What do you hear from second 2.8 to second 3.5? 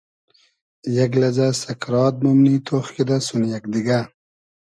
کیدۂ سون